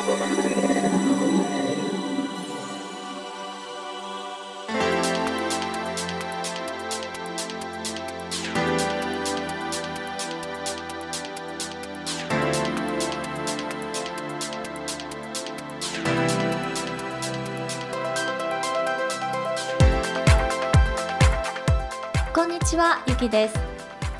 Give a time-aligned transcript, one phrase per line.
[0.00, 0.06] こ
[22.44, 23.60] んにちはゆきです。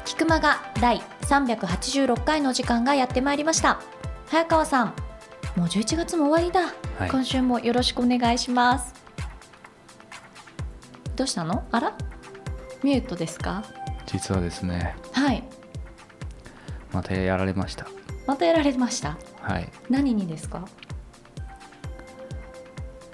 [0.05, 3.81] 菊間が第386回の時間がやってまいりました。
[4.27, 5.10] 早川さん
[5.57, 7.11] もう11月も終わりだ、はい。
[7.11, 8.95] 今週もよろしくお願いします。
[11.17, 11.65] どうしたの？
[11.71, 11.97] あら？
[12.83, 13.65] ミュートですか？
[14.07, 14.97] 実はですね。
[15.13, 15.45] はい。
[16.93, 17.87] またやられました。
[18.27, 19.19] またやられました？
[19.43, 19.69] はい。
[19.91, 20.67] 何にですか？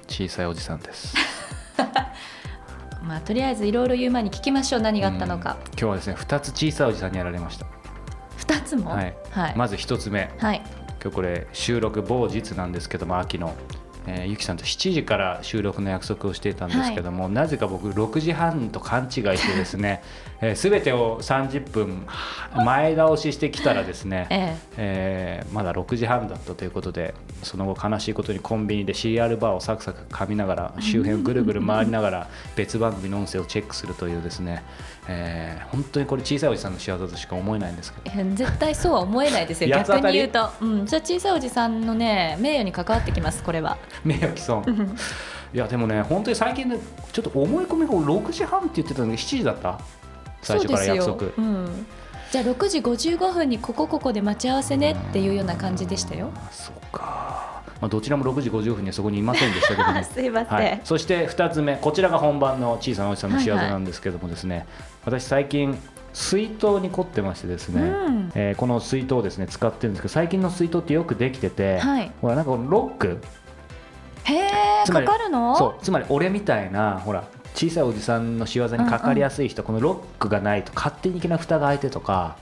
[0.06, 1.14] 小さいおじさんです。
[3.02, 4.80] まあとりあえずいろいろ言う前に聞きましょう。
[4.82, 5.52] 何があったのか。
[5.52, 5.66] うん。
[5.70, 7.66] 今日はですね2つ小さいおじさんにやられました。
[8.36, 8.90] 二つも？
[8.90, 9.16] はい。
[9.30, 10.30] はい、まず1つ目。
[10.38, 10.62] はい
[11.02, 13.54] 今日これ収録某日なんですけども秋の、
[14.06, 20.02] えーゆきさんと7時から収録の約束をしていたんですけども、なぜか僕6時半と勘違いしてですね、
[20.40, 22.06] えー、全てを30分
[22.64, 25.44] 前倒ししてきたらですね、 ええ。
[25.50, 32.26] ーまだ6時半だったということでその後悲しいことにコンビニでシリアルバーをサクサク噛みながら周辺をぐるぐる回りながら
[32.56, 34.62] 別番組の音声をチェックするというですね、
[35.08, 38.20] えー本当にこれ小さいおじさんの仕業としか思えないんですけど。
[38.20, 44.64] え絶対そうは思えないですよ逆に言うと、うん、それは小さいおじさんのね名誉に関わってきますこれは名誉毀損
[45.54, 46.78] いやでもね本当に最近ね
[47.12, 49.78] ちょっと思い込みが6時半って言ってたのに7時だった？
[50.42, 51.18] 最初から約束。
[51.20, 51.86] そうん、
[52.30, 56.30] じゃあ6時55分にここここで待ち合わせねっていうような感じでしたよ。
[56.36, 60.02] あそうか、まあ、どちらも6時50分にはそこにいませんでしたけども。
[60.04, 61.76] すいません、はい、そして2つ目。
[61.76, 64.66] こちらが本番の小さなおじさんの仕業なんですけどもですね、
[65.04, 65.76] 私最近
[66.12, 68.32] 水筒に凝ってましてですね、うん。
[68.34, 72.10] えーこの水筒をですね使ってるんですけど最近の水筒ってよくできてて、はい。
[72.20, 73.20] ほらなんかロック
[74.26, 75.56] へえかかるの？
[75.56, 82.36] そうつまり俺みたいなほら小さいおじさんの仕業にかかりやすい人、このロックがないと勝手にいきな蓋が開いてとか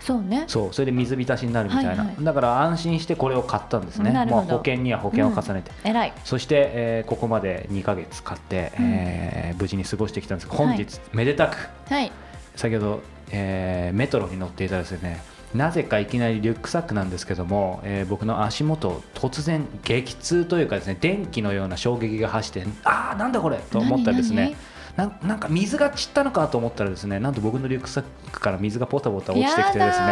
[0.00, 0.44] そうね。
[0.46, 2.24] そうそれで水浸しになるみたいな、はいはい。
[2.24, 4.12] だから安心してこれを買ったんですね。
[4.12, 4.42] なるほど。
[4.44, 6.12] もう保険には保険を重ねて、偉い。
[6.24, 8.84] そして、えーここまで2ヶ月買って、うん。
[8.86, 11.16] えー無事に過ごしてきたんですが本日、はい。
[11.16, 12.12] めでたくはい。
[12.54, 15.22] 先ほど、えーメトロに乗っていたらですね
[15.56, 24.56] なぜかいきなりリュックサックなんですけども、えー僕の足元突然激痛というかですね電気のような衝撃が走ってああなんだこれと思ったらです何ね
[24.96, 30.06] なんなんか水が散ったのかと思ったらですねなんと僕のリュックサックから水がポタポタ落ちてきてですね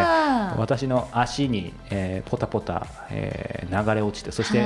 [0.58, 4.64] 私の足に、えーポタポタ、えー流れ落ちてそして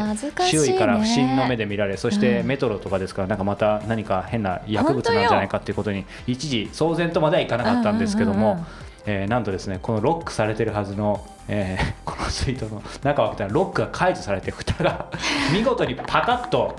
[0.51, 2.47] 周囲から不審の目で見られそしてうん。
[2.47, 15.07] メトロとかですからなんかまた何か変な薬物なんじゃないかっていうことに一時騒然とまではいかなかったんですけどもうんうんうんうんえーなんとですねこのロックされてるはずの、えー この水筒の中を開けたらロックが解除されて蓋が
[15.53, 16.77] 見事にパカッと。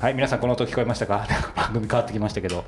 [0.00, 1.26] はい皆さんこの音聞こえましたか？
[1.54, 2.64] 番組変わってきましたけど。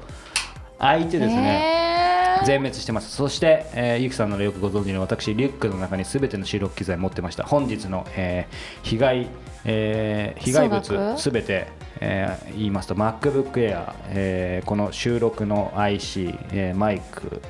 [0.78, 2.03] 開いてですね、
[2.44, 3.10] 全滅してます。
[3.14, 7.44] そして、えーゆきさんならよくご存知の私リュックの中に全ての収録機材持ってました。
[7.44, 9.28] 本日の、えー被害、
[9.64, 11.68] えー被害物すべて、
[12.00, 17.40] えー言いますと MacBook Air、えーこの収録の IC、えーマイク、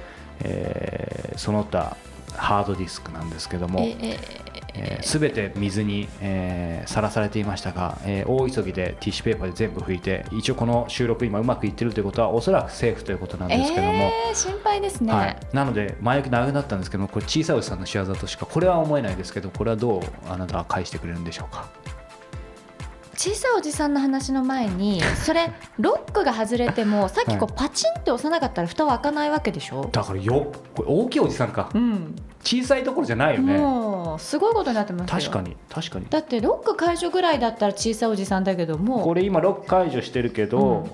[0.41, 1.97] えーその他
[2.37, 4.19] ハードディスクなんですけども、ええ
[4.77, 21.69] えー、全て水にさら、えーされていましたが、えー大急ぎでティッシュペーパーで全部拭いて一応この収録今うまくいってるということはおそらくセーフということなんですけども、えー心配ですね、はい、なので前置き長くなったんですけどもこれ小さいおじさんの仕業としかこれは思えないですけどこれはどうあなたは返してくれるんでしょうか？
[23.17, 31.71] 小さいおじさんの話の前にそれロックが外れてもさっきこうパチンって押さなかったら蓋は開かないわけでしょ、だからよこれ大きいおじさんか。
[31.75, 33.57] うん、小さいところじゃないよね。
[33.59, 35.31] もうすごいことになってますよ。
[35.31, 36.07] 確かに確かに。
[36.11, 40.91] だってロック解除ぐらいだったら小さいおじさんだけどもこれ今ロック解除してるけど、うん。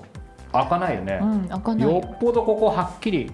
[0.51, 1.89] 開かないよね、うん開かない。
[1.89, 3.31] よっぽどここはっきり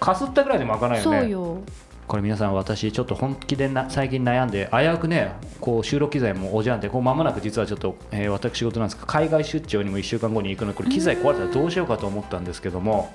[0.00, 1.20] かすったぐらいでも開かないよね。
[1.20, 1.58] そうよ
[2.06, 13.12] これ皆さん私ちょっと本気でな最近悩んで危うくねこう収録機材もおじゃんでこう間もなく実はちょっと、えー私事なんですが海外出張にも1週間後に行くのでこれ機材壊れたらどうしようかと思ったんですけども、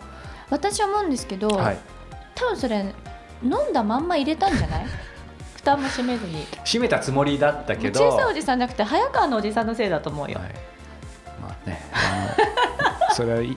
[0.49, 1.77] 私思うんですけど、はい、
[2.35, 2.93] 多分それ
[3.43, 4.85] 飲んだまんま入れたんじゃない？
[5.55, 6.45] 蓋も閉めずに。
[6.65, 7.99] 閉めたつもりだったけど。
[8.09, 10.49] 小さいおじさんじゃなくて早川のおじさんのせいだと思うよ、はい、
[11.41, 11.79] まあね。
[13.13, 13.55] それはい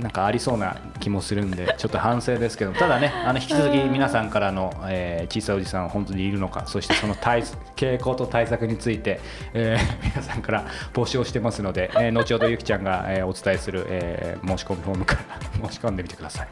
[0.00, 7.42] なんかありそうな気もするんでちょっと反省ですけどただねあの引き続き皆さんからの、えー小さいおじさんは本当にいるのかそしてその対
[7.76, 9.20] 傾向と対策について、
[9.54, 15.16] えー 皆さんから募集をしてますので、えー後ほどゆきちゃんが、えーお伝えする、えー申し込みフォームか
[15.60, 16.48] ら 申し込んでみてください。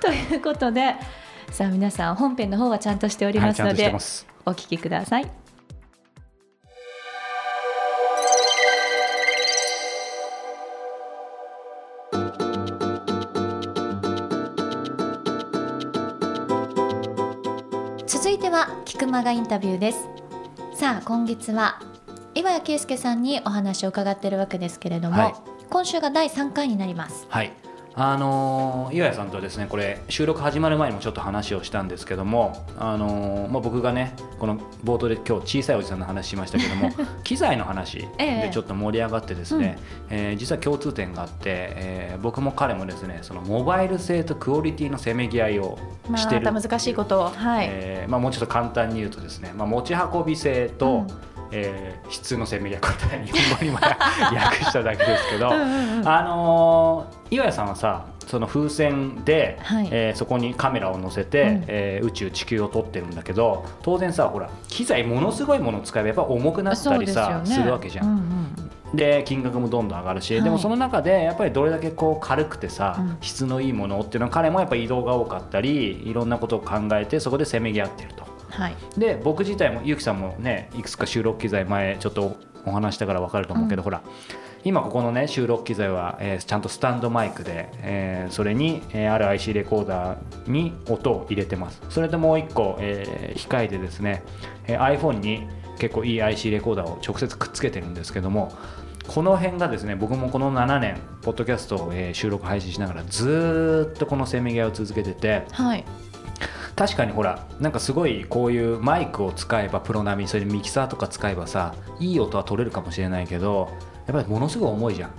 [0.00, 0.94] ということで
[1.50, 4.26] さあ皆さん本編の方はちゃんとしておりはい、ますので、ちゃんとしてます。
[4.46, 5.43] お聞きください
[18.54, 20.06] は菊間がインタビューです。
[20.76, 21.80] さあ今月は
[22.36, 25.34] 岩谷圭介さんにお話を伺っているわけですけれども、はい。
[25.70, 27.26] 今週が第3回になります。
[27.28, 27.52] はい
[27.96, 36.90] あのー岩谷さんとですねこれ収録始まる前にもちょっと話をしたんですけども、あのーまあ、僕がねこの冒頭で今日小さいおじさんの話しましたけども
[37.22, 38.42] 機材の話 ええ。
[38.46, 39.78] でちょっと盛り上がってですね、
[40.10, 46.42] えー実は共通点があって、えー僕も彼もですねそのモバイル性とクオリティのせめぎ合いをましてる。
[46.44, 47.24] た難しいことを。
[47.30, 59.88] はい、えーまあ、もうちょっと簡単に言うとですね、まあ、持ち運び性と、うんえー質のせめぎ合いこれ日本語にも訳しただけですけど、 うんあのー岩谷さんはさその風船で、はい。
[59.90, 61.64] えーそこにカメラを載せて、うん。
[61.68, 68.06] えー宇宙地球を撮ってるんだけど当然さほら機材ものすごいものを使えばやっぱ重くなったりさす,、るわけじゃん。
[68.06, 68.96] うんうん。
[68.96, 70.44] で金額もどんどん上がるし、はい。
[70.44, 73.16] でもその中でやっぱりどれだけこう軽くてさ、うん。
[73.20, 78.33] 質のいいものっていうのは彼もやっぱり移動が多かったりいろんなことを考えてそこでせめぎ合ってると。
[78.54, 78.76] はい。
[78.96, 82.36] で僕自体もゆきさんもねいくつか収録機材前ちょっと
[82.66, 83.84] お話したから分かると思うけど、うん。
[83.84, 84.02] ほら。
[84.66, 91.82] 今ここのね収録機材は、えーちゃんとスタンドマイクで、えーそれに、えーある IC レコーダーに音を入れてます。
[91.90, 94.22] それともう一個、えー控えてですね、
[94.66, 95.46] えー iPhone に
[95.78, 98.52] 結構いい IC レコーダーを直接くっつけてるんですけども
[99.08, 105.84] この辺がですね僕もこの7年ポッドキャストを、えー収録配信しながらずーっとこのせめぎ合いを続けててはい
[106.76, 113.68] 確かにほらなんかすごいこういうマイクを使えばプロ並みそれでミキサーとか使えばさいい音は取れるかもしれないけど
[114.06, 115.10] やっぱりものすごい重いじゃん。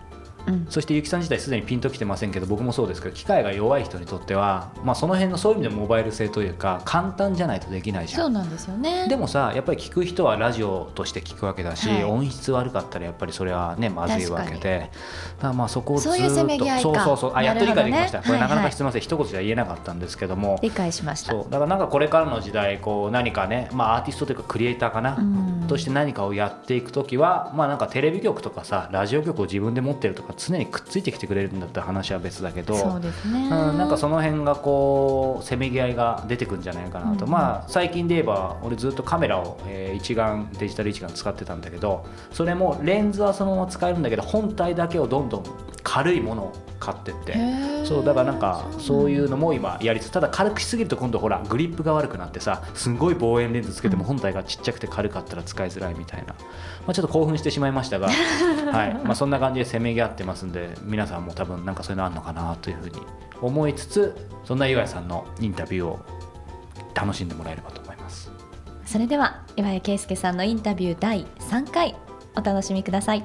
[0.47, 0.67] うん。
[0.69, 9.07] そしてゆきさん自体すでにピンときてませんけど僕もそうですけど機械が弱い人にとっては、まあ、その辺のそういう意味でモバイル性というか簡単じゃないとできないじゃそうんなんですよね。
[9.07, 12.03] でもさやっぱり聞く人はラジオとして聞くわけだし、はい。
[12.03, 14.91] 音質悪かったらやっぱりそれはねまずいわけで。
[15.37, 16.29] だからまあそこをずっとそう
[16.95, 20.59] そうそうあやっと理解できました、これなかなかすみません、一言じゃ言えなかったんですけども。
[20.61, 21.31] 理解しました。
[21.31, 21.43] そう。
[21.49, 25.65] だからなんかこれからの時代こう何かね、まあ、アーティストというかクリエイターかな、うん。
[25.67, 33.43] として何かをやっていく時は、まあ、なんかテレビ局とかさラジオ局を自分で持ってるとか常にくっついてきてくれるんだったら話は別だけどそうですね。
[33.43, 37.31] うん、なんかその辺がこうせめぎ合いが出てくるんじゃないかなと、うん。
[37.31, 45.43] まあ最近で言えば俺ずっとカメラを、えー一眼デジタル一眼使ってたんだけどそれもレンズはそのまま使えるんだけど本体だけをどんどん
[45.83, 47.35] 軽いものを買ってって。
[47.85, 56.35] そうだからなんかそういうのも今やりつつただ軽くしすぎると今度ほらグリップが悪くなってさすごい望遠レンズつけても本体がちっちゃくて軽かったら使いづらいみたいな、ま
[56.87, 58.09] あ、ちょっと興奮してしまいましたが、
[58.71, 58.93] はい。
[59.03, 62.97] まあ、そんな感じでせめぎ合ってますんで皆さんも多分なんかそういうのあるのかなというふうに
[63.41, 65.99] 思いつつそんな岩井さんのインタビューを
[66.93, 68.31] 楽しんでもらえればと思います。
[68.85, 71.95] それでは岩井圭介さんのインタビュー第3回
[72.35, 73.23] お楽しみください。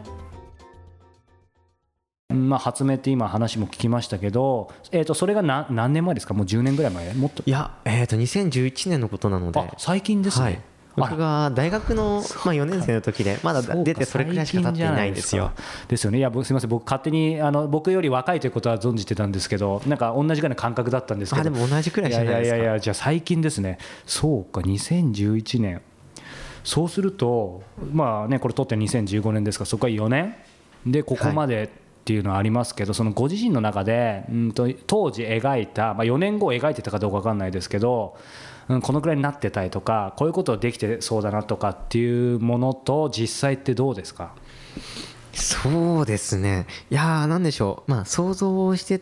[2.33, 6.35] まあ、発明って今話も聞きましたけど、えー、とそれが何何年前ですか？
[6.35, 7.13] もう10年ぐらい前？
[7.15, 7.43] もっと。
[7.45, 10.61] いや、えー、と2011年のことなので、あ最近ですね、はい、
[11.01, 15.53] 僕が大学の、まあ、4年生の時でまだ出てそれくらいしか経っていないんですよ。
[15.89, 16.19] ですよね。
[16.19, 21.41] いや、僕すみません、僕勝手にあの僕より若いということは存じてたんですけど、なんか同じぐらいの感覚だったんですけど。
[21.41, 23.79] あでも同じくらいじゃないですかいやいやいや、じゃあ最近ですね。
[24.07, 25.83] そうか、2011年。
[26.63, 30.35] そうすると、まあね、これ撮って2015年ですから、そこは4年
[30.87, 31.71] でここまで。
[32.01, 38.17] っていうのはありますけどそのご自身の中で、うん、と当時描いた、まあ、4年後描いてたかどうか分かんないですけど、
[38.71, 44.33] うん、このくらいになってたりとかこういうことできてそうだなとかっていうものと実際ってどうですか？
[45.33, 46.67] そうですね。
[46.89, 47.91] いやー何でしょう。
[47.91, 49.01] まあ想像して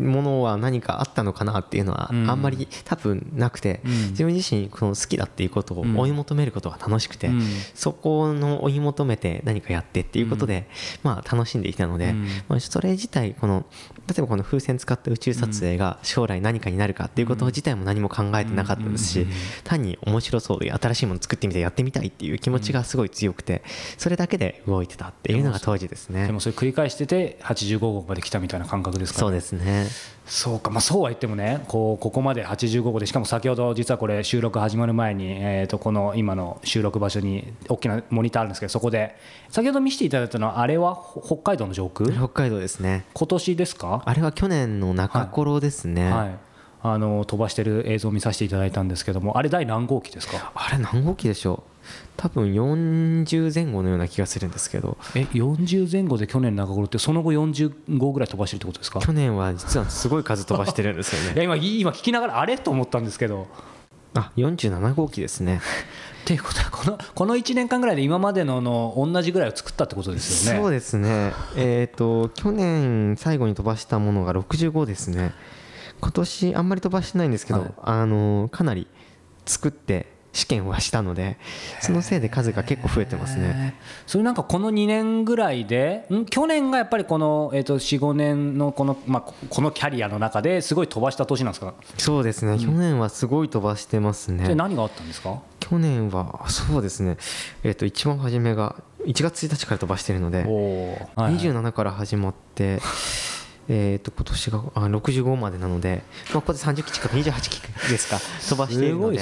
[0.00, 3.92] ものは何かあったのかなっていうのはあうんんまり多分なくて、うん。
[4.10, 7.42] 自分自身この好きだっていうことを追い求めることが楽しくて、うん。
[7.74, 10.68] そこの追い求めて何かやってっていうことで、
[11.02, 12.26] まあ楽しんできたので、うん。
[12.48, 13.64] まあ、それ自体この
[14.08, 19.26] 例えばこの風船使った宇宙撮影が将来何かになるかっていうこと自体も何も考えてなかったですし、
[19.64, 23.62] 単に面白そうで新しいもの作ってみてやってみたいっていう気持ちがすごい強くて
[23.98, 26.26] それだけで動いてたっていうのが当時ですね。
[26.26, 29.86] でもそれ繰り返してて85号まで来たみたいな感覚ですか、ね、そうですね
[30.26, 39.16] そうか、まあ、そうは言ってもねこうここまで85号でしかも先ほど実はこれ収録始まる前に、えー、とこの今の収録場所に大きなモニターあるんですけどそこで
[39.48, 42.12] 先ほど見せていただいたのはあれはほ北海道の上空？
[42.12, 43.06] 北海道ですね。
[43.12, 44.02] 今年ですか？
[44.04, 46.38] あれは去年の中頃ですね、はい
[46.82, 50.50] あの飛ばしてる映像を見させていただいたんですけどもあれ第何号機ですか？
[50.54, 51.70] あれ何号機でしょう？
[52.16, 54.96] 多分40前後のような気がするんですけど。
[55.14, 59.00] え40前後で去年中頃ってその後40号ぐらい飛ばしてるってことですか？
[59.00, 63.46] 去年は実はすごい数飛ばしてるんですよ いやね今今聞きながらあれと思ったんですけど。
[64.12, 65.60] あ47号機ですね。
[66.22, 70.60] っていうことはこのこの1年間ぐらいで今までのの同じぐらいを作ったってことですよね。
[70.60, 71.32] そうですね。
[71.56, 75.32] えっ、と去年最後に飛ばしたものが65ですね
[76.00, 77.70] 今年あんまり飛ばしてないんですけど、はい。
[77.82, 78.86] あのかなり
[79.46, 81.38] 作って試験はしたので
[81.80, 83.74] そのせいで数が結構増えてますね。
[84.06, 86.24] それなんかこの2年ぐらいでん？
[86.24, 91.74] 去年がやっぱりこの、えー、と45年のこの,、まあ、このキャリアの中ですごい飛ばした年なんですか？
[91.98, 94.46] そうですね、去年はすごい飛ばしてますね。
[94.46, 95.40] で何があったんですか？
[95.58, 97.16] 去年はそうですね、
[97.64, 98.76] えー、と一番初めが
[99.06, 102.80] 1月1日から飛ばしてるので、おはい27から始まって、
[103.72, 109.20] えー、と今年があ65までなので、まあ、ここで30期近く28期ですか 飛ばしているので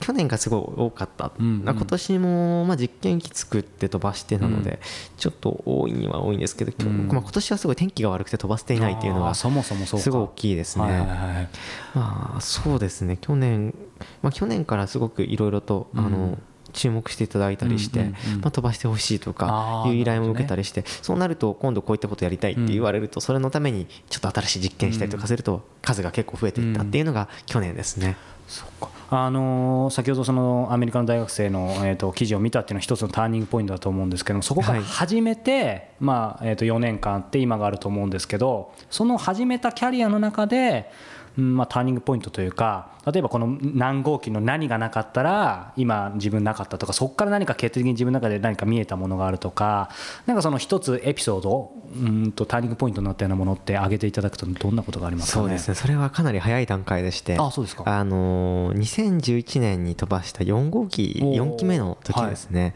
[0.00, 1.62] 去年がすごい多かった、うんうん。
[1.62, 4.80] 今年もまあ実験機作って飛ばしてなので、
[5.18, 10.04] ちょっと多いには多いんですけど、まあ、今年はすごい天気が悪くて飛ばせていないっていうのがあーそもそもそうか。
[10.04, 11.50] すごい大きいですね。
[11.94, 13.18] まあそうですね。
[13.20, 13.74] 去年、
[14.22, 16.06] まあ、去年からすごくいろいろと、うん。
[16.06, 16.38] あの
[16.72, 18.04] 注目していただいたりして、
[18.40, 28.16] まあ、飛ばしてほしいとかいう依頼も受けたりして、そうなると今度こういったことやりたいって言われると、それのためにちょっと新しい実験したりとかすると数が結構増えていったっていうのが去年ですね。
[28.48, 28.88] そっか。
[29.12, 34.84] あのー先ほどそのアメリカの大学生の、えー、と記事を見たっていうのは一つのターニングポイントだと思うんですけどそこからはい。
[34.84, 49.90] 始めて、まあえー、と4年間あって今があると思うんですけどその始めたキャリアの中で、うんまあ、ターニングポイントというか例えばこの何号機の何がなかったら今自分なかったとかそこから何か決定的に自分の中で何か見えたものがあるとか
[50.26, 55.42] なんかその一つエピソードうんとターニングポイントになったようなものって挙げていただくとどんなことがありますかね？
[55.42, 55.74] そうですね。
[55.74, 57.84] それはかなり早い段階でしてあそうですか。
[57.86, 61.36] あのー2011年に飛ばした4号機おー。
[61.36, 62.74] 4期目の時ですね、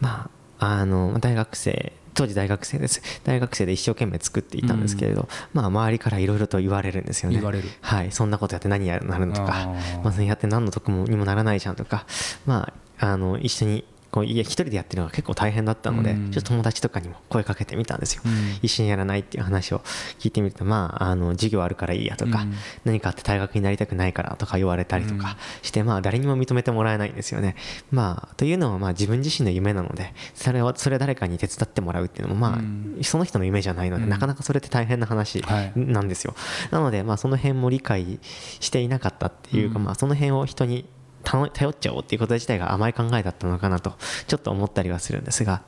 [0.00, 3.02] まああの大学生当時大学生です。
[3.24, 7.36] 大学生で一生懸命作っていたんですけれど、まあ周りからいろいろと言われるんですよね。
[7.80, 8.12] はい。
[8.12, 9.68] そんなことやって何やるなるのとか。
[10.02, 12.06] まあやって何の得もにもならないじゃんとか。
[12.46, 16.30] まああの一緒にこういや一人でやってるのが結構大変だったので、うん。
[16.30, 18.32] ちょっと友達とかにも声かけてみたんですよ、うん。
[18.62, 19.80] 一緒にやらないっていう話を
[20.20, 22.54] 聞いてみるとまああの授業あるからいいやとか、うん。
[22.84, 27.56] 何かあって大学になりたくないからとか言われたりとかして、まあ誰にも認めてもらえないんですよね。
[27.90, 32.98] まあというのはまあ自分自身の夢なのでそれをそれを誰かに手伝ってもらうっていうのもまあ、うん。
[33.02, 34.10] その人の夢じゃないので、うん。
[34.10, 35.72] なかなかそれって大変な話はい。
[35.74, 36.36] なんですよ。
[36.70, 38.20] なのでまあその辺も理解
[38.60, 39.84] していなかったっていうか、うん。
[39.86, 40.86] まあその辺を人に
[41.24, 43.94] 頼頼っちゃおうっていうこと自体が甘い考えだったのかなと
[44.26, 45.62] ちょっと思ったりはするんですが。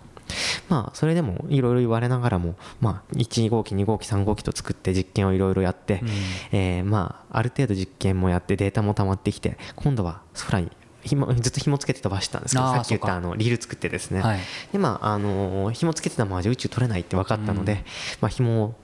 [0.68, 6.08] まあそれでもいろいろ言われながらも、まあ、1号機2号機3号機と作って実験をいろいろやって、うん。
[6.50, 10.72] えーまあある程度実験もやってデータも溜まってきて今度は空に
[11.04, 14.40] 紐ずっと紐つけて飛ばしてたんですけどさっき言ったあのリール作ってですね、はい。
[14.72, 17.84] でまああのー紐つけてたままじゃ宇宙取れないって分かったので、
[18.20, 18.74] まあ紐を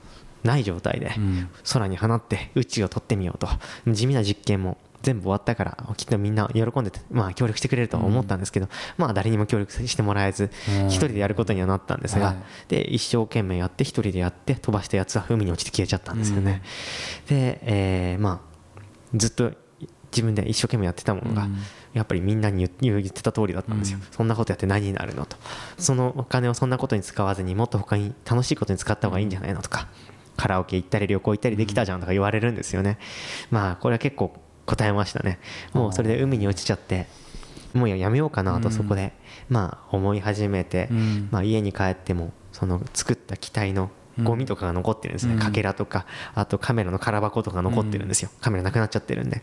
[0.44, 1.48] ない状態でうん。
[1.72, 3.48] 空に放って宇宙を取ってみようと。
[3.92, 10.86] 地味な実験も全部終わったからきっとみんな喜んでて、まあ、協力してくれるとは思ったんですけど、まあ誰にも協力してもらえずうん。
[10.86, 12.36] 一人でやることにはなったんですが、はい。
[12.68, 16.62] で一生懸命やって一人でやって飛ばしたやつは海に落ちて消えちゃったんですよね、
[17.28, 18.52] で、えーまあ
[19.14, 19.52] ずっと
[20.10, 21.56] 自分で一生懸命やってたものが、うん。
[21.94, 24.04] やっぱりみんなに言言ってた通りだったんですよ、うん。
[24.10, 25.36] そんなことやって何になるのと。
[25.78, 29.88] そのお金をそんなことに使わずにもっと他に楽しいことに使った方がいいんじゃないのとか
[30.36, 32.98] カラオケ行ったり旅行行ったりできたじゃんとか言われるんですよね。
[33.50, 34.34] まあこれは結構
[34.66, 35.38] 答えましたね。
[35.72, 37.06] もうそれで海に落ちちゃって
[37.74, 39.12] もうやめようかなとそこで
[39.48, 41.28] まあ思い始めて、うん。
[41.30, 43.90] まあ、家に帰ってもその作った機体の
[44.22, 45.40] ゴミとかが残ってるんですね、うん。
[45.40, 49.42] かけらとかあとカメラの空箱とか残ってるんですよ、カメラなくなっちゃってるんで。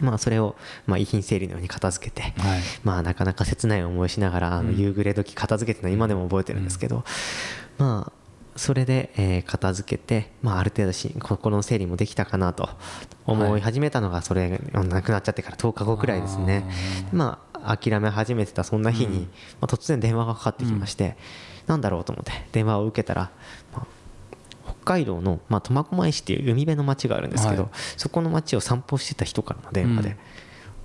[0.00, 2.60] まあそれをまあ遺品整理のように片付けて、はい。
[2.82, 7.04] まあなかなか切ない思いしながらあの夕暮れ時片付けてるのは今でも覚えてるんですけど、
[7.78, 8.19] まあ
[8.56, 12.68] それでえー片付けて、まあ、ある程度し心の整理もできたかなと
[13.26, 16.64] 思い始めたのがそれがなくなっちゃってから10日後くらいですね。
[17.12, 19.28] まあ諦め始めてたそんな日に、
[19.60, 21.16] まあ、突然電話がかかってきまして、
[21.66, 23.30] なんだろうと思って電話を受けたら、
[23.72, 23.86] まあ
[24.64, 27.70] 北海道の、まあ、苫小牧市っていう海辺の町があるんですけど、はい。
[27.96, 30.16] そこの町を散歩してた人からの電話で、うん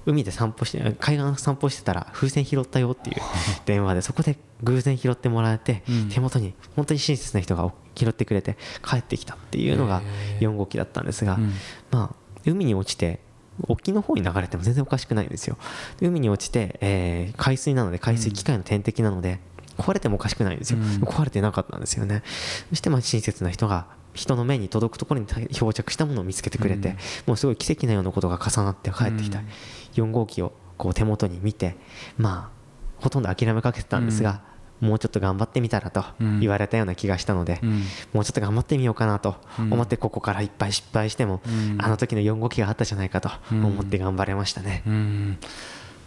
[0.06, 3.18] 海で散歩して海岸散歩してたら風船拾ったよっていう
[3.66, 6.10] 電話でそこで偶然拾ってもらえて、うん。
[6.10, 10.48] 手元に本当に親切な人が拾ってくれて帰ってきたっていうのがへー。
[10.48, 11.54] 4号機だったんですが、うん。
[11.92, 13.20] まあ海に落ちて
[13.68, 15.58] 沖の方に流れても全然おかしくないんですよ。
[16.00, 19.40] で海に落ちて、えー海水なので海水機械の天敵なので、
[19.78, 20.86] 壊れてもおかしくないんですよ、うん。
[21.04, 22.24] 壊れてなかったんですよね。
[22.70, 26.96] そしてまあ親切な人が人の目に届くところに漂着したものを見つけてくれて、うん。
[27.28, 29.48] もうすごい奇跡のようなことが重なって帰ってきた、うん
[29.96, 31.76] 4号機をこう手元に見て
[32.18, 32.56] まあ
[33.02, 34.42] ほとんど諦めかけてたんですが、
[34.80, 36.40] もうちょっと頑張ってみたらとうん。
[36.40, 37.84] 言われたような気がしたので、うん。
[38.14, 39.74] もうちょっと頑張ってみようかなとうん。
[39.74, 41.78] 思ってここからいっぱい失敗しても、うん。
[41.80, 44.84] あの時の4号機があったじゃないかと思って頑張れましたね。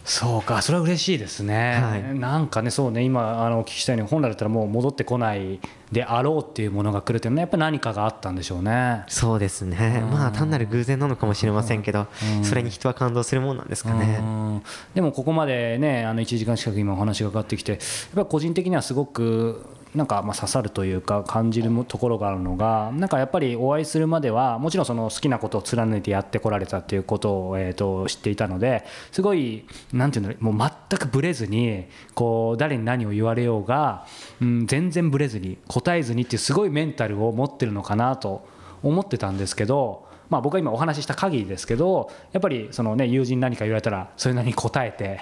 [0.09, 2.19] うんそうかそれは嬉しいですね、はい。
[2.19, 5.59] なんかねそうね今あのお聞きしたように本来だったらもう戻ってこない
[5.91, 9.03] であろうっていうものが来るっていうのはやっぱり何かがあったんでしょうね。
[9.07, 10.01] そうですね。
[10.03, 10.09] うん。
[10.09, 12.43] まあ単なる偶然なのかもしれませんけどうん。
[12.43, 14.17] それに人は感動するもんなんですかね。
[14.19, 14.63] うん。
[14.95, 17.79] でもここまでねあの1時間近く今お話がかかってきてやっ
[18.15, 19.63] ぱり個人的にはすごく
[19.95, 34.05] なんかま刺さるというか感じるところがあるのがなんかやっぱりお会いするまではもちろんその好きなことを貫いてやってこられたっていうことをえと知っていたのですごいなんていうんだろうもう全くぶれずにこう誰に何を言われようが、
[34.41, 38.47] うん、全然ぶれずに答えずにっていうすごいメンタルを持ってるのかなと
[38.83, 45.19] 思ってたんですけどまあ、僕が今お話しした限りですけどやっぱりその、ね、友人何か言われたらそれなりに答えて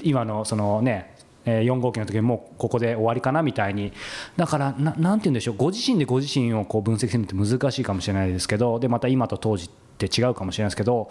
[0.00, 1.13] 今のその、ね
[1.46, 3.92] えー4号機の時にもうここで終わりかなみたいに。
[4.36, 5.56] だからななんて言うんでしょう。
[5.56, 11.08] ご自身でご自身をこう分析するのって難しいかもしれないですけどでまた今と当時って違うかもしれないですけど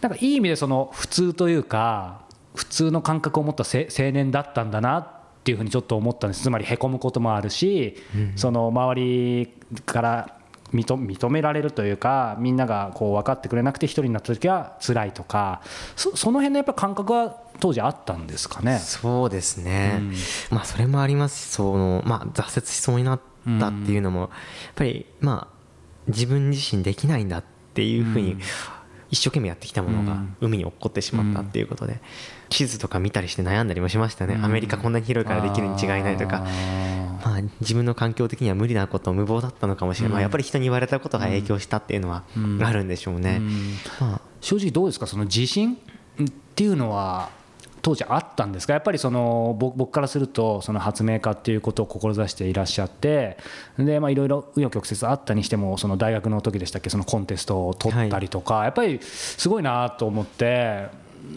[0.00, 2.22] なんかいい意味でその普通というか
[2.54, 5.06] 普通の感覚を持ったせ青年だったんだなっ
[5.44, 6.42] ていうふうにちょっと思ったんです。
[6.42, 7.96] つまりへこむこともあるし、
[8.36, 9.48] その周り
[9.84, 10.38] から
[10.74, 15.62] 認認められるというかみんながこう分かってくれなくて一人になった時は辛いとか
[15.96, 18.78] そその辺のやっぱ感覚は当時あったんですかね？
[18.78, 20.14] そうですね、うん。
[20.50, 23.20] まあそれもありますしその、まあ、挫折しそうになっ
[23.60, 24.30] たっていうのも、やっ
[24.74, 25.54] ぱりまあ
[26.08, 28.40] 自分自身できないんだっていうふうにうん
[29.14, 30.36] 一生懸命やってきたものがうん。
[30.40, 32.00] 海に落っこってしまったっていうことで、
[32.50, 34.44] 地図とか見たりして悩んだりもしましたね、うん。
[34.44, 36.44] アメリカこんなに広いからできるに違いないとか。
[37.24, 42.62] まあ、自分の環境的には無理なこと無謀だったのかもしれない、まあ、やっぱり人に言われたことが影響したっていうのはうん。
[42.62, 43.50] あるんでしょうね、うん。
[43.98, 45.06] まあ、正直どうですか？
[45.06, 45.76] その自信っ
[46.54, 47.30] ていうのは
[47.84, 53.36] 当時あったんですかやっぱりその僕僕からするとその発明家っていうことを志していらっしゃって
[53.78, 60.88] でまあいろいろ紆余曲折あったにしてもその大学の時でしたっけそのコンテストを取ったりとか、やっぱりすごいなと思って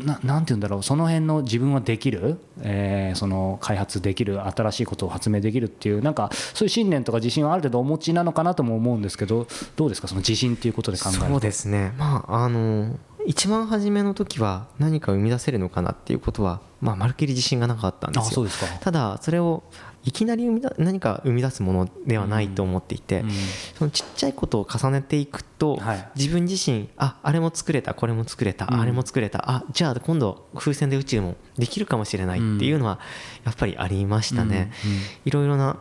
[0.06, 11.26] ななんて言うんだろうその辺の自分はできる、えーその開発できる新しいことを発明できるっていうなんかそういう信念とか自信はある程度お持ちなのかなとも思うんですけどどうですかその自信っていうことで考えると。
[11.26, 11.94] そうですね。
[11.98, 12.96] まああの
[13.28, 18.28] 一番初めの時は何か生み出せるのかなっていうことは、まあ、まるっきり自信がなかったんですよ。
[18.30, 18.68] あそうですか。
[18.80, 19.64] ただそれを
[20.06, 23.30] いきなり生みだ何か生み出すものではないと思っていて、うん。
[23.78, 26.10] そのちっちゃいことを重ねていくと、はい。
[26.16, 28.80] 自分自身ああれも作れたこれも作れた、うん。
[28.80, 33.00] あれも作れたあじゃあ今度風船で宇宙もできるかもしれないっていうのは
[33.44, 34.72] やっぱりありましたね。
[35.26, 35.78] いろいろな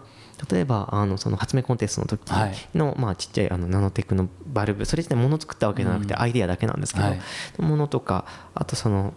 [0.51, 2.55] 例えばあのその発明コンテストの時はい。
[2.75, 6.21] の、まあ、ちっちゃいあのナノテクのバルブそれ自体物を作ったわけじゃなくてうん。
[6.21, 7.21] アイデアだけなんですけど、はい。
[7.59, 9.15] ものとかあとその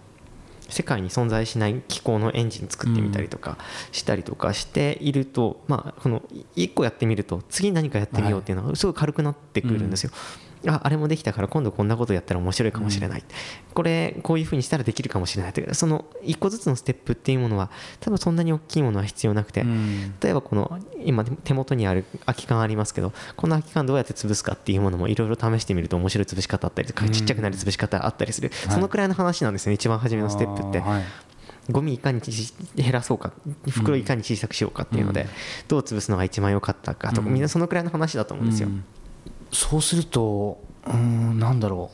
[0.70, 3.58] 世界に存在しない気候のエンジン作ってみたりとか
[3.92, 6.22] したりとかしていると、まあ、この
[6.56, 10.12] 1個やってみると次何かやってみようっていうのがすごい軽くなってくるんですよ。
[10.68, 13.24] ああれもできたから今度こんなことやったら面白いかもしれない、
[13.74, 17.70] これこういうふうにしたらできるかもしれないというその1個ずつのステップっていうものは
[18.00, 20.14] 多分そんなに大きいものは必要なくて、うん。
[20.22, 27.12] 例えばこの今手元にある空き缶ありますけどこの空き缶どうやって潰すかっていうものもいろいろ試してみると面白い潰し方あったりとかうん。
[27.12, 28.76] ちっちゃくなる潰し方あったりする、はい。
[28.76, 29.74] そのくらいの話なんですね。
[29.74, 30.84] 一番初めのステップって。
[31.72, 32.32] ゴミいかにち
[32.76, 33.32] 減らそうか
[33.70, 35.28] 袋いかに小さくしようかっていうので、うん。
[35.68, 37.34] どう潰すのが一番良かったかとか、うん。
[37.34, 38.84] みんなそのくらいの話だと思うんですよ、うん
[39.52, 41.92] そうするとうーんなんだろ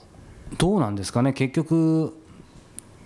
[0.51, 0.55] う。
[0.57, 1.33] どうなんですかね。
[1.33, 2.15] 結局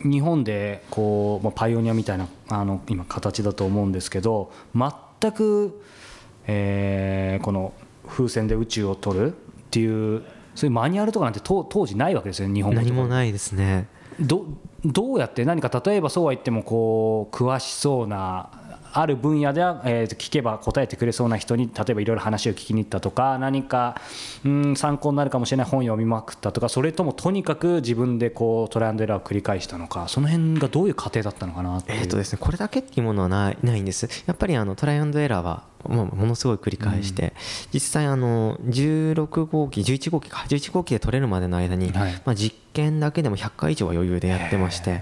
[0.04, 5.82] 日本でこう、まあ、パイオニアみたいなあの今形だと思うんですけど全く、
[6.48, 7.74] えーこの
[8.08, 9.36] 風船で宇宙を取るっ
[9.70, 10.24] ていう
[10.56, 13.88] そういうマニュアルとかなんて当当時ないわけですよね日本何もないですね。
[14.20, 14.46] ど
[14.84, 18.50] どうやって何か例えばそうは言ってもこう詳しそうな
[18.94, 24.00] ある分野では、えー聞けば答えてくれそうな人に例えばいろいろ話を聞きに行ったとか何か
[24.46, 34.10] うん参考になるかもしれない本を読みまくったとかそれともとにかく自分でこうトライアンドエラーを繰り返したのかその辺がどういう過程だったのかなえーとですね、これだけっていうものはないないんです。
[34.26, 37.34] やっぱりあのトライアンドエラーはものすごい繰り返して、
[37.74, 40.46] 実際あの16号機11号機か。
[40.50, 42.14] 11号機で取れるまでの間に、はい。
[42.26, 45.02] まあ、実験だけでも100回以上は余裕でやってまして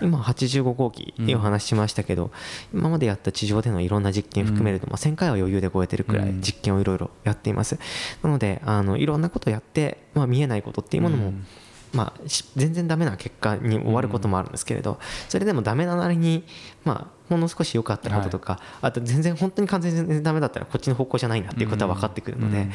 [0.00, 2.30] 今85号機っていうお話しましたけど、
[2.74, 6.40] 今までやった地上でのいろんな実験含めると、まあ、1000回は余裕で超えてるくらいうん。
[6.40, 7.78] 実験をいろいろやっています。
[8.22, 11.46] なのであのいろんなことやって、まあ、見えないことっていうものも、うん
[11.92, 14.98] まあ、し全然ダメな結果に終わることもあるんですけれど、
[15.28, 16.44] それでもダメななりに、
[16.84, 22.72] まあ、ほんの少し良かったこととか、あと全然本当に完全にダメだったらこっちの方向じゃないなっていうことは分かってくるので、うん。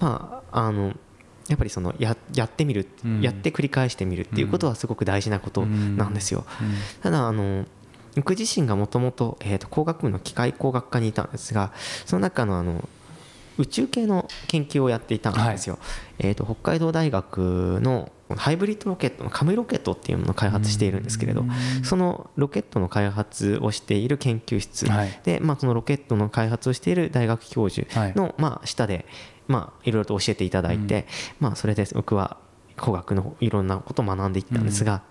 [0.00, 0.94] まああの
[1.48, 3.20] やっぱりそのややってみる、うん。
[3.20, 6.44] やって繰り返してみるっていうことはすごく大事なことなんですよ。
[6.60, 6.74] うん。
[7.02, 7.66] ただあの
[8.16, 9.38] 僕自身がもともと
[9.70, 11.72] 工学部の機械工学科にいたんですが
[12.06, 12.88] その中のあの
[13.56, 15.78] 宇宙系の研究をやっていたんですよ、
[16.18, 21.44] えー、と北海道大学のハイブリッドロケットのカムロケットっていうものを開発しているんですけれど
[21.82, 25.20] そのロケットの開発をしている研究室、はい。
[25.24, 29.06] で、まあ、そのロケットの開発をしている大学教授の、まあ、下で、
[29.46, 31.06] まあ、いろいろと教えていただいて、
[31.40, 32.38] まあ、それで僕は
[32.76, 35.02] 工学のいろんなことを学んでいったんですが、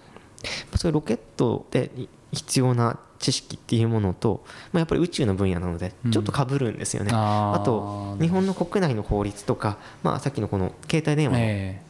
[0.75, 1.91] そういうロケットで
[2.31, 7.61] 必要な知識っていうものと、まあ、やっぱり宇宙の分野なのでちょっとかぶるんですよね、あー。
[7.61, 11.81] あと日本の国内の法律とか、まあ、さっきのこの携帯電話のえ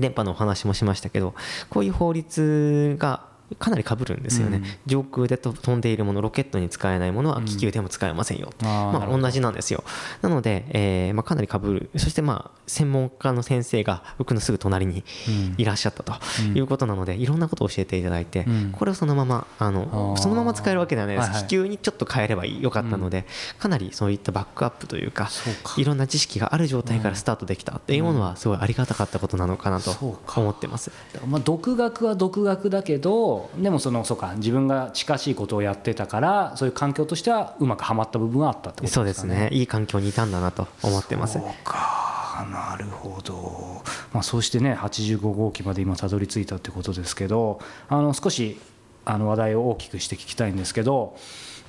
[0.00, 1.34] 電波のお話もしましたけど
[1.70, 4.64] こういう法律がかなり被るんですよね、うん。
[4.86, 9.84] 上空でと飛んでいるものロケットに使えないものは気球でも使えませんよ、あーなまあ、同じなんですよ。
[10.20, 11.90] なので、えーまあ、かなり被る。
[11.96, 15.54] そしてまあ専門家の先生が僕のすぐ隣にうん。
[15.58, 16.14] いらっしゃったと
[16.48, 16.56] うん。
[16.56, 18.72] いうことなので、いろんなことを教えていただいて、うん。
[18.72, 21.44] これをそのままあのそのまま使えるわけではないです、はいはい。
[21.46, 23.26] 気球にちょっと変えればよかったので、
[23.58, 25.28] かなりそういったバックアップというか
[25.76, 29.90] いろんな知識がある状態からスタートできたっていうものはすごいありがたかったことなのかなと
[30.36, 30.90] 思ってます。
[31.26, 39.48] まあ、独学は独学だけどでもそのそうか自分が近しいことをやってたからそういう環境としてはうまくはまった部分はあったってことですかそうですね。
[39.52, 41.34] いい環境にいたんだなと思ってます。
[41.34, 48.58] そうかなるほど、まあ、そうしてね85号機まで今たどり着いたってことですけどあの少し
[49.04, 51.16] あの話題を大きくして聞きたいんですけど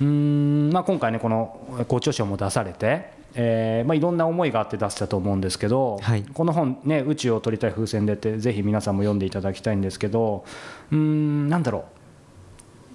[0.00, 6.22] うーん、まあ、今回ねこの校長賞も出されて、えーまあ、いろんな思いがあって出せたと思うんですけど、はい。
[6.22, 10.44] この本ね「宇宙を撮りたい風船で」ってぜひ皆さんも読んでいただきたいんですけど
[10.92, 11.82] うーんなんだろう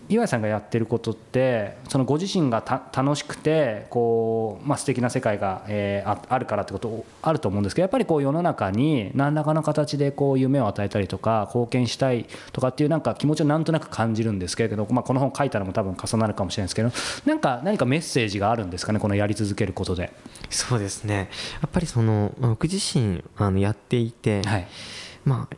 [0.10, 16.92] 岩井さんがやってることってそのご自身がた楽しくてこう、まあ素敵な世界が、えーああるからってことあると思うんですけどやっぱりこう世の中に何らかの形でこう夢を与えたりとか貢献したいとかっていうなんか気持ちをなんとなく感じるんですけれど、まあ、この本書いたのも多分重なるかもしれないですけど
[17.26, 20.12] なんか何かメッセージがあるんですかねこのやり続けることで。
[20.50, 21.30] そうですね
[21.62, 24.68] やっぱりその、まあ、僕自身あのやっていて、はい
[25.26, 25.56] まあ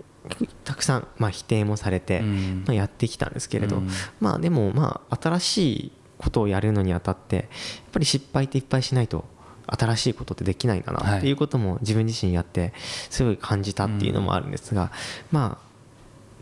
[0.63, 2.63] たくさん、まあ、否定もされて、うん。
[2.65, 3.89] まあ、やってきたんですけれど、うん。
[4.19, 7.45] まあでもまあ新しいことをやるのにあたってやっ
[7.91, 9.25] ぱり失敗っていっぱいしないと
[9.67, 12.73] 新しいことってできないんだなっていうことも自分自身やって
[13.09, 14.91] すごい感じたっていうのもあるんですが、
[15.31, 15.71] まあ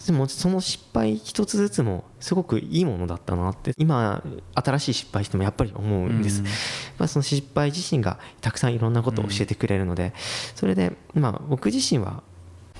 [0.06, 4.24] でもその失敗一つずつもすごくいいものだったなって今
[4.56, 6.46] 新しい失敗してもやっぱり思うんです、うん。
[6.46, 6.52] ま
[7.00, 10.14] あ、その失敗自身がたくさんいろんなことを教えてくれるので
[10.56, 12.24] それでまあ僕自身は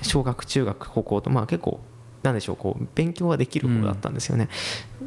[0.02, 1.80] 小学中学高校とまあ結構
[2.22, 4.48] なんでしょうこう勉強ができる方だったんですよね、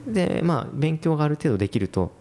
[0.07, 2.11] でまあ勉強がある程度できると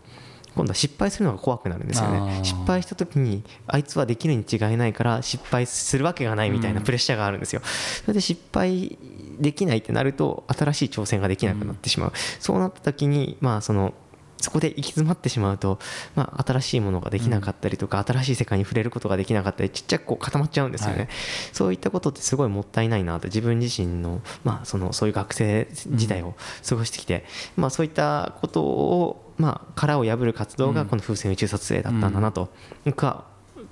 [0.54, 2.40] 今度は失敗するのが怖くなるんですよね。
[2.42, 7.62] 失敗した時にあいつはできるに違いないから失敗するわけがないみたいなプレッシャーがあるんですよ。
[7.64, 8.98] それで失敗
[9.40, 13.94] できないってなると新しい挑戦ができなくなってしまう、そうなった時にまあその
[14.42, 15.78] そこで行き詰まってしまうと、
[16.16, 21.08] まあ、新しいものができなかったりとか、新しい世界に触れることができなかったりちっちゃくこう固まっちゃうんですよね、はい。
[21.52, 26.34] そういったことってすごいもったいないなと自分自身の,、まあ、そのそういう学生時代を
[26.68, 27.24] 過ごしてきて、
[27.56, 32.48] まあ、そういったことを、まあ、殻を破る活動がこの風船宇宙撮影だったんだなと
[32.84, 33.24] 僕は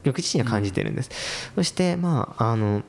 [0.04, 1.10] 僕自身は感じてるんです、
[1.56, 2.82] そしてまああの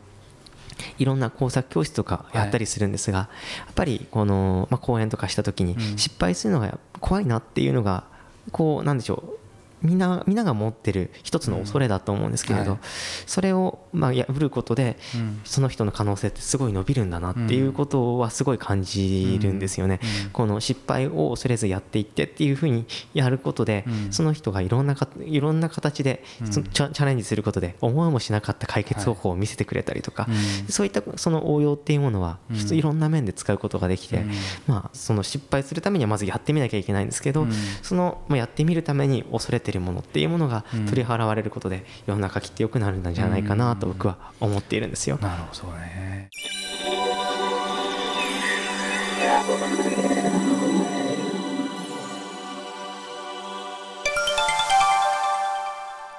[0.97, 3.29] いろんな工作教室とかやったりするんですが、や
[3.71, 5.97] っぱりこの、まあ、講演とかした時にうん。
[5.97, 8.05] 失敗するのが怖いなっていうのが
[8.51, 9.40] こうなんでしょう。
[9.81, 12.79] みんなみんなが持ってる一つの恐れだと思うんですけれど、はい
[13.25, 15.41] それをまあ破ることでうん。
[15.43, 19.99] その人の可能性ってすごい伸びるんだなっていうことはすごい感じるんですよね。
[20.25, 20.29] うん。
[20.31, 24.13] この失敗を恐れずやっていってっていうふうにやることで、うん。
[24.13, 30.67] その人がいろんなかいろんな形でチャレンジすることで思いもしなかった解決方法を見せてくれたりとか、うん。
[30.67, 32.37] そういったその応用っていうものは
[32.71, 34.31] いろんな面で使うことができて、うん。
[34.67, 37.51] まあ、その失敗するためにはまずやってみなきゃいけないんですけど、うん。
[37.81, 45.17] そのまあやってみるために恐れてるものっていうものがうん取り払われることで世の中きっと良くなるんじゃないかなと僕は思っているんですよ。
[45.21, 46.29] なるほどね。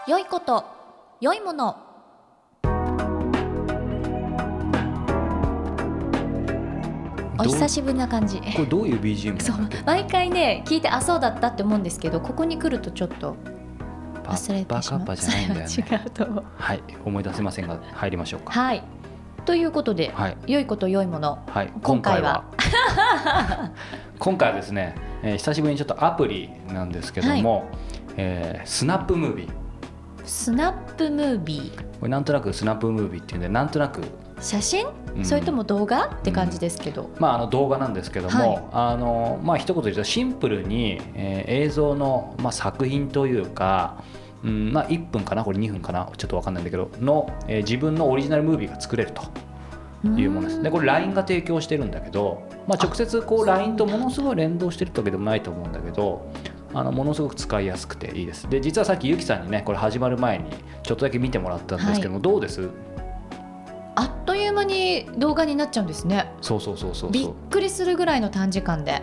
[0.08, 0.64] 良いこと
[1.20, 1.91] 良いもの
[7.38, 8.38] お久しぶりな感じ。
[8.38, 13.36] これどういう BGM そう毎回ね聞いてあそうだったって思うんですけどここに来るとちょっと
[14.22, 15.00] パ忘れてしまう。
[15.00, 15.74] パカッパじゃないんだよね。
[15.74, 16.44] 違うと思う。
[16.56, 18.52] はい思い出せませんが入りましょうか。
[18.52, 18.82] はい。
[19.44, 20.36] ということで、はい。
[20.46, 21.72] 良いこと良いものはい。
[21.82, 22.44] 今回は。
[24.18, 24.56] 今回は。
[24.60, 27.64] ですね、えー久しぶりにちょっとアプリなんですけども、
[28.16, 29.48] えースナップムービー。
[30.24, 31.76] スナップムービー。
[31.76, 34.00] これなんとなくスナップムービーっていうんでなんとなく
[34.40, 35.24] 写真、うん。
[35.24, 36.06] それとも動画？
[36.06, 44.02] って感じですけど、まあ、あの動画なんですけども、あのまあ一言で言うとシンプルに、えー映像の、まあ、作品というか、
[44.42, 45.44] うんまあ、1分かな？
[45.44, 46.10] これ2分かな？
[46.16, 49.22] ちょっと分かんないんだけどの、えー自分のオリジナルムービーが作れると
[50.08, 50.62] いうものです。
[50.62, 56.32] でこれ LINE が提供してるんだけど、まあ、直接こう LINE とものすごい連動してるってわけでもないと思うんだけど
[56.74, 58.48] あのものすごく使いやすくていいです。
[58.48, 60.50] で実はさっきゆきさんにねこれ始まる前に
[60.82, 62.68] ちょっとだけ見てもらったんですけども、どうです？
[64.52, 66.32] いう間に動画になっちゃうんですね。
[66.40, 69.02] そうそうそうそうびっくりするぐらいの短時間で。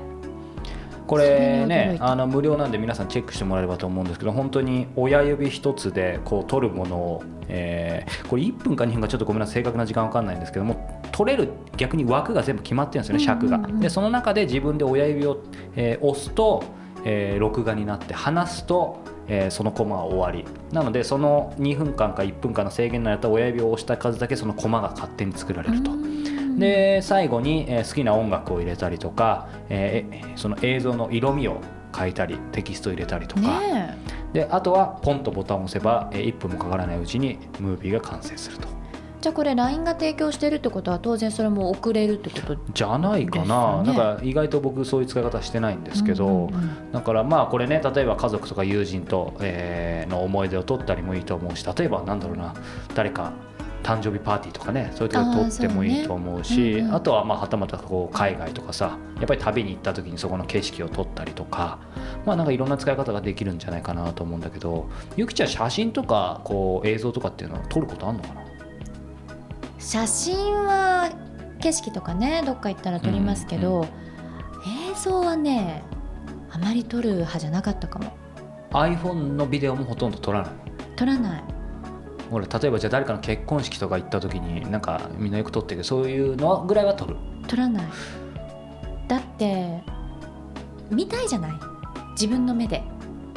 [1.08, 9.56] これねあの無料なんで皆さんチェックしてもらえればと思うんですけど本当に親指一つでこう取るものを、えーこれ1分か2分かちょっとごめんなさい。
[9.56, 13.58] 正確な時間わかんないんですけども取れる逆に枠が全部決まってるんですよね尺が。
[13.58, 15.42] でその中で自分で親指を、
[15.76, 16.64] えー押すと、
[17.04, 20.46] えー録画になって離すと、えーそのコマは終わり。
[20.74, 25.92] なのでその2分間か1分間の制限のやった親指を押した数だけそのコマが勝手に作られると。
[26.58, 31.62] で最後に、えー好きな音楽を入れたりとか、えーえその映像の色味を
[31.96, 33.98] 変えたりテキストを入れたりとか、ね
[34.34, 38.68] であとはポンとボタンを押せば、えー1分もかからないうちにムービーが完成すると。
[38.68, 38.79] え
[39.22, 42.58] じゃあこれ LINE が提供してるってことは当然それも送れるってこと？
[42.74, 43.94] じゃないかな,、ね。
[43.94, 46.50] なんか意外と僕そういう使い方してないんですけど、
[46.94, 52.56] だからまあこれね例えば家族とか友人と、えーの思い出を撮ったりもいいと思うし例えばなんだろうな
[52.96, 53.32] 誰か
[53.84, 56.72] 誕生日パーティーとかねそういうとこ撮ってもいいと思うしね。
[56.80, 61.80] うんうんあとはまあはたまたこう海外とかさやっぱり旅に行った時にそこの景色を撮ったりとか
[62.26, 68.49] まあなんかいろんな使い方ができるんじゃないかなと思うんだけどゆきちゃん写真とかこう映像とかっていうのは撮ることあるのかな？
[69.80, 71.10] 写真は
[71.60, 73.88] 景色とかねどっか行ったら撮りますけど、うん
[74.92, 75.84] 映像はね
[76.52, 78.12] あまり撮る派じゃなかったかも。
[78.72, 80.52] iPhone のビデオもほとんど撮らない。
[80.98, 81.44] 撮らない。
[82.30, 87.16] ほら例えばじゃあ誰かの結婚式とか行った時になんかみんなよく撮ってるけどそういうのぐらいは撮る。
[87.48, 87.84] 撮らない。
[89.08, 89.82] だって
[90.92, 91.52] 見たいじゃない？
[92.12, 92.84] 自分の目で。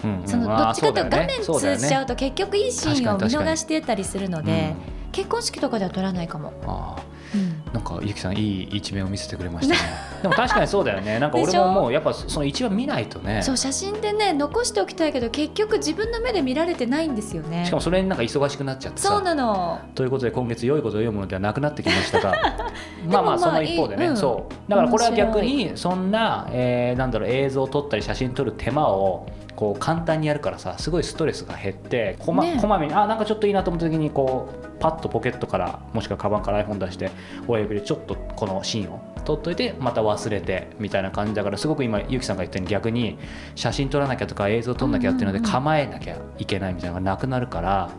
[0.03, 0.29] うんうん。
[0.29, 4.75] そのどっちかというと画面通じちゃうと結局いいシーンを見逃してたりするので、
[5.13, 7.03] 結婚式とかでは撮らないかも、ああ
[7.35, 7.63] うん。
[7.73, 9.81] なんかゆきさんいい一面を見せてくれましたね。
[10.23, 11.19] でも確かにそうだよね。
[11.19, 13.43] なんか俺ももうやっぱその一番見ないとね。
[13.43, 17.65] そう写真でね残しておきたいけど結局自分の目で見られてないんですよね。
[17.65, 19.09] しかもそれになんか忙しくなっちゃってさ。
[19.09, 19.79] そうなの。
[19.95, 22.33] ということで今月良いことを言うものではなくなってきましたが。
[23.09, 24.17] まあままああその一方でね、いいうん。
[24.17, 24.71] そう。
[24.71, 32.59] だからこれは逆面にそんな、えーなんだろう映像を撮ったり写真撮る手間をこう簡単にやるからさすごいストレスが減ってこま,、ね。
[32.61, 37.11] こまめにあなんかちょっといいなと思った時にこうパッとポケットからもしくはカバンから iPhone 出して
[37.47, 43.19] 親指でちょっとこのシーンを撮っといてまた忘れてみたいな感じだからすごく今ゆきさんが言ったように逆に
[43.55, 47.91] 写真撮らなきゃとか映像撮らなきゃっていうので構えなきゃいけないみたいなのがなくなるから、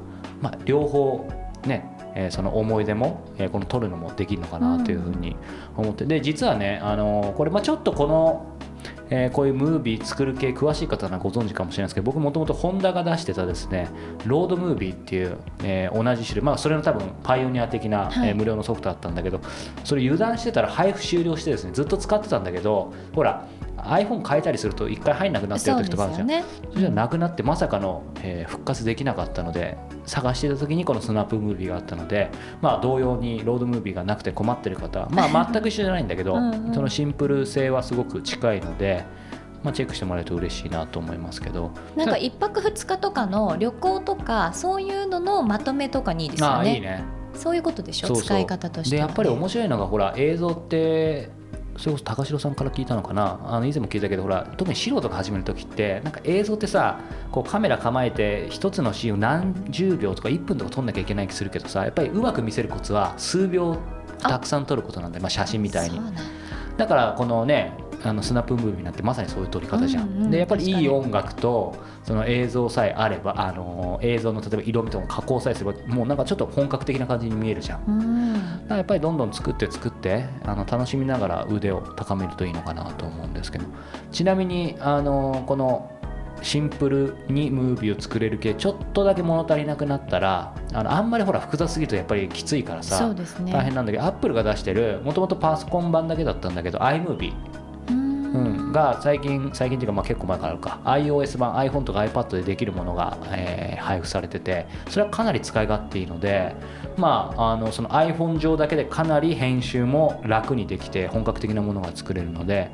[0.41, 1.29] まあ、両方
[1.65, 5.35] ねえーその思い出も、えーこの撮るのもできるのかなというふうに
[5.75, 8.45] 思って、で実はね、あのーこれ、まあ、ちょっとこの、
[9.15, 13.87] えーこういうムービー作る系詳しい方ならご存知かもしれないですけど僕もともとホンダが出してたですね
[14.25, 18.29] ロードムービーっていう、えー同じ種類、まあ、それの多分パイオニア的な、はい。
[18.29, 19.39] えー無料のソフトだったんだけど
[19.83, 23.45] それ油断してたら配布終了してですねずっと使ってたんだけどほら
[23.85, 26.27] iPhone 変えたりすると一回入んなくなってる時とかあるじゃん。
[26.27, 26.43] それ
[26.81, 32.29] じゃなくなってまさかの、えー復活できなかったので探してた時にこのスナップムービーがあったので
[32.61, 36.73] まあ同様にロードムービーがなくて困ってる方 まあ全く一緒じゃないんだけどうんうん。
[36.73, 39.05] そのシンプル性はすごく近いので、
[39.63, 41.71] まあ、チェックしてもらえると嬉しいなと思いますけど。
[41.95, 46.69] なんか一泊二日とかの旅行とかそういうののまとめとかにいいですあよね。
[46.69, 47.03] あいいね。
[47.33, 48.07] そういうことでしょ？
[48.07, 48.17] そう。
[48.17, 51.29] 使い方としては、ね、でやっぱり面白いのがほら映像って
[51.77, 53.39] それこそ高城さんから聞いたのかな？
[53.45, 56.99] あの以前も聞いたけどほら特に素人が始める時ってなんか映像ってさ
[57.31, 63.77] こうカメラ構えて一つのシーンを何十秒とか1分とか撮んなきゃいけない気するけどさやっぱりうまく見せるコツは数秒
[64.19, 65.99] たくさん撮ることなんでまあ、写真みたいに。
[66.77, 77.83] だからこのねあのスナップムービーなんてまさにそういう撮り方じゃん、うんうんでやっぱりいい音楽とその映像さえあればあの映像の例えば色味とか加工さえすればもうなんかちょっと本格的な感じに見えるじゃん。
[77.87, 78.33] うん。
[78.33, 83.65] だからやっぱりどんどん作って作ってあの楽しみながら腕を高めるといいのかなと思うんですけど。
[84.11, 85.91] ちなみにあのこの
[86.41, 93.25] シンプルにムービーを作れる系ちょっとだけ物足りなくなったらあのあんまりほら複雑すぎるとやっぱりきついからさね。
[93.51, 97.33] 大変なんだけどアップルが出してるもともとパソコン版だけだったんだけど iMovie
[98.73, 106.55] が最近最近っていうかまあ結構前からあるか iOS 版 iPhone とか iPad でできるものが、えー配布されててそれはかなり使い勝手いいので、
[106.97, 112.71] まあ、あのその iPhone 上だけでかなり編集も楽にできて本格的なものが作れるので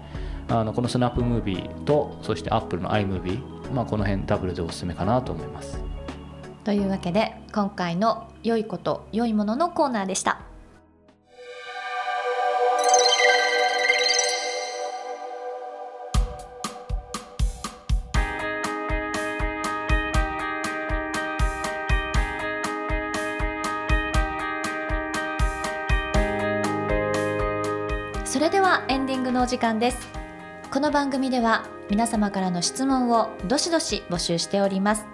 [0.48, 3.42] あのこのスナップムービーとそして Apple の iMovie、
[3.74, 5.80] まあ、この辺ダブルでおすすめかなと思います。
[6.64, 10.42] というわけで今回の「良いこと良いもの」のコーナーでした
[29.40, 30.08] のお時間です。
[30.70, 35.06] この番組では皆様からの質問をどしどし募集しております。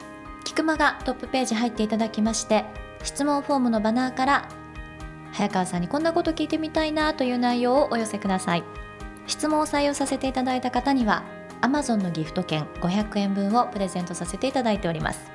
[0.44, 2.66] 菊間がトップページ入っていただきまして
[3.04, 4.50] 質問フォームのバナーから
[5.32, 8.64] 早川さんにこんなこと聞いてみたいなという内容をお寄せください。
[9.28, 11.24] 質問を採用させていただいた方には
[11.62, 15.35] Amazon のギフト券500円分をプレゼントさせていただいております。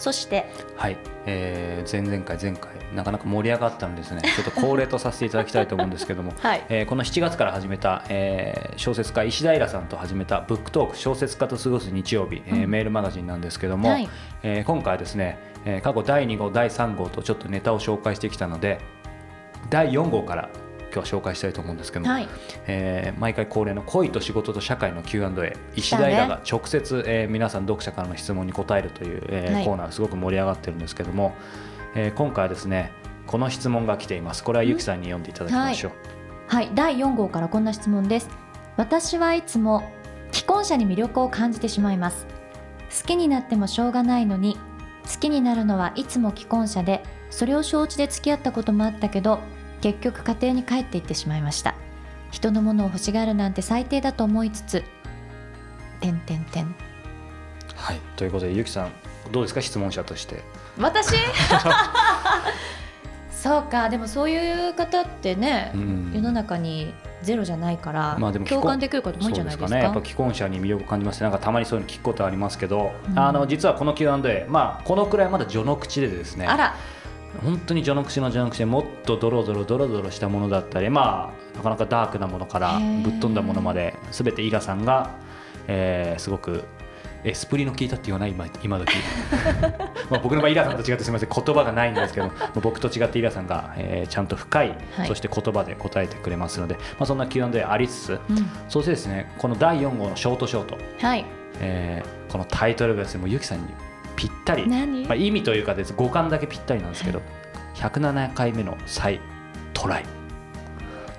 [0.00, 4.22] そしてはい、えー前々回前回なかなか盛り上がったのでですね。
[4.34, 6.32] ちょっと恒例とさせていただきたいと思うんですけども。
[6.40, 6.62] はい。
[6.68, 12.70] えーこの7月から始めた、えー小説家石平さんと始めたブックトーク小説家と過ごす日曜日、えーうん。
[12.70, 14.08] メールマガジンなんですけども、はい。
[14.42, 18.78] えー今回はですね、えー過去第2号第3号とちょっとネタを紹介してきたので
[19.68, 20.48] 第4号から
[20.92, 22.28] 今日は紹介したいと思うんですけども、はい。
[22.66, 29.64] えー毎回恒例の恋と仕事と社会の Q&A 石平が直接、えー皆さん読者からの質問に答えるという、えーはい。
[29.64, 31.34] コーナーすごく盛り上がってるんですけども、
[31.94, 32.92] えー今回はですね
[33.26, 34.42] この質問が来ています。
[34.44, 35.92] これはゆきさんに読んでいただきましょう、
[36.48, 38.28] はい、第4号からこんな質問です。
[38.76, 39.82] 私はいつも
[40.32, 42.26] 既婚者に魅力を感じてしまいます。
[42.90, 44.58] 好きになってもしょうがないのに
[45.12, 49.38] 好きになるのはいつも既婚者でそれを承知で付き合ったこともあったけど
[49.80, 51.74] 結局家庭に帰っていってしまいました。
[52.30, 54.84] 人のものを欲しがるなんて最低だと思いつつ
[57.74, 58.92] はい、ということでゆきさん
[59.32, 59.60] どうですか？
[59.60, 60.42] 質問者として。
[60.78, 61.16] 私？
[63.32, 63.88] そうか。
[63.88, 66.12] でもそういう方ってね、うん。
[66.14, 69.74] 世の中にゼロじゃないから、まあでも共感できる方も多いんじゃないですか？
[69.74, 69.82] ね。
[69.82, 73.18] やっぱ既婚者に魅力を感じますなんかたまにそういうの聞くことありますけど、うん。
[73.18, 76.46] あの実はこの Q&A まあこのくらいまだ序の口でですね。
[76.46, 76.74] あら
[77.42, 85.10] 本当に序の口の序の口でもっとドロドロドロドロしたものだったりまあなかなかダークなものからぶっ飛んだものまで全てイラさんが、
[85.66, 86.64] えーすごく
[87.22, 88.30] エスプリの効いたって言わない？
[88.30, 88.86] 今今時。
[90.08, 91.28] まあ僕の場合イラさんと違ってすみません。
[91.28, 92.30] 言葉がないんですけど
[92.62, 95.06] 僕と違ってイラさんが、えーちゃんと深い、はい。
[95.06, 98.50] そして言葉で答えてくれますので、まあ、そんな Q&A ありつつうん。
[98.70, 101.26] そしてですねこの第4号のショートショート、はい。
[101.60, 103.64] えーこのタイトルがですねもうゆきさんに
[104.16, 104.68] ぴったり。
[104.68, 107.20] 何、まあ、意味というかです五感だけぴったりなんですけど、
[107.76, 109.20] 107回目の再
[109.72, 110.04] トライ。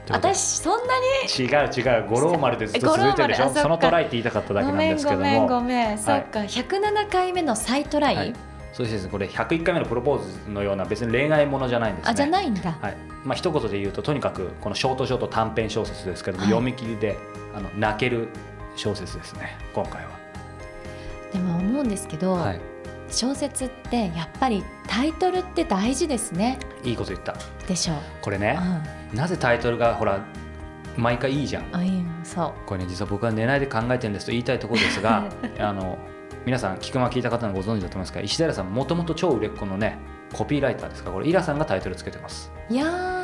[0.09, 1.45] 私そんなに？
[1.45, 3.49] 違う違う五郎丸でずっと続いてるでしょ？
[3.53, 8.33] そのトライって言いたかっただけなんですけどごめんごもめん、そっか107回目の再トライ、はい。
[8.73, 12.11] そしてですねこれ101回目のプロポーズのような別に恋愛ものじゃないんですね。
[12.11, 12.97] あじゃないんだ、はい。
[13.23, 16.49] まあ一言で言うととにかくこのショートショート短編小説ですけども、はい。
[16.49, 17.17] 読み切りで
[17.55, 18.27] あの泣ける
[18.75, 20.11] 小説ですね今回は、
[21.31, 22.61] でも思うんですけど、はい、
[23.11, 26.59] 小説ってやっぱりタイトルって大事ですね。
[26.83, 27.35] いいこと言った。
[27.67, 28.57] でしょう、これね、
[29.11, 30.19] うん、なぜタイトルがほら
[30.97, 31.63] 毎回いいじゃん。
[31.75, 32.53] あいいそう。
[32.65, 35.25] これね実は僕は寝ないで考えてるんですと言いたいところですが
[35.59, 35.97] あの
[36.45, 39.97] 皆さん聞くま聞いた方のご存知だと思いますが石平さんもともと超売れっ子のね
[40.33, 41.09] コピーライターですか？
[41.09, 42.51] らこれイラさんがタイトルつけてます。
[42.69, 43.20] いやー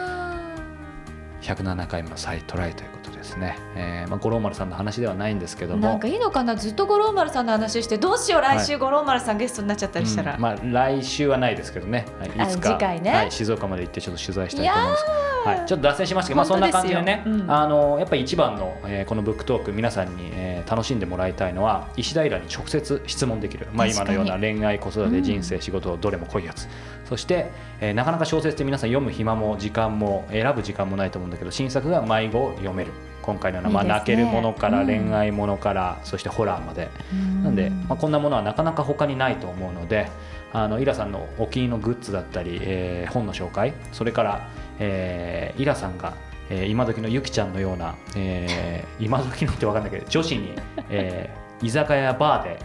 [1.48, 5.88] 107回目の再トライということですね、えーまあ、五郎丸さんの話ではないんですけども。
[5.88, 13.12] なんかいいのかなずっと五郎丸さんの話してどうしよう来週五郎丸さんゲストになっちゃったりしたら、うんまあ、来週はないですけどね、はい、いつかあ次回ね。
[13.12, 15.06] はい、静岡まで行ってちょっと取材したいと思います
[15.48, 17.52] はい、ちょっと脱線しましたけど、まあ、そんな感じでね、うん。
[17.52, 25.24] あのやっぱり一番の、えーこのブックトーク皆さんに、えー楽しんでもらいたいのは石平に直接質問できる、まあ、今のような恋愛子育てうん。
[25.24, 26.68] 人生、仕事どれも濃いやつ
[27.10, 32.92] そして、えーなかなか小説って皆さん読む暇も時間も選ぶ時間もないと思うんだけど新作が迷子読める。
[33.22, 34.88] 今回のような、まあ、泣けるものからうん。
[34.88, 36.90] 恋愛ものから、そしてホラーまで。
[37.12, 37.44] うん。
[37.44, 40.10] なんで、まあ、こんなものはなかなか他にないと思うので
[40.54, 44.48] あのイラさんのお気に入りのグッズだったり、えー本の紹介それから、
[44.80, 46.14] えーイラさんが、
[46.50, 50.54] えー今時のゆきちゃんのような、えー今時のって分かんないけど女子に、
[50.90, 52.60] えー居酒屋やバーで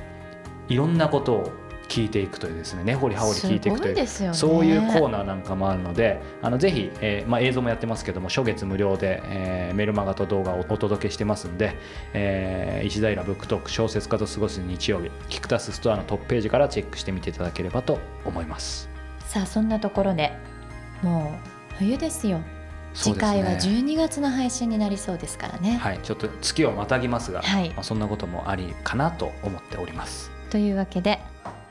[0.68, 1.52] いろんなことを
[1.88, 4.06] 聞いていくというですね根掘り葉掘り聞いていくというね。
[4.06, 11.74] そういうコーナーなんかもあるのであのぜひ、えーまあ、映像もやってますけども初月無料で、えーメルマガと動画をお届けしてますんで、
[12.12, 18.88] えー石平ブックトーク小説家と過ごす日曜日キクタスストアのトップページからチェックしてみていただければと思います。
[19.26, 20.32] さあそんなところで
[21.02, 21.34] も
[21.72, 22.40] う冬ですよ。
[22.94, 27.70] 次回は12月の配信になりそうですからね、はい、ちょっと月をまたぎますが、はい。
[27.70, 30.30] まあ、そんなこともありかなと思っております。
[30.50, 31.18] というわけで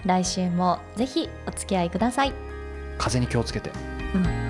[0.06, 2.34] 来週もぜひお付き合いください、
[2.98, 3.72] 風に気をつけて。
[4.16, 4.41] うん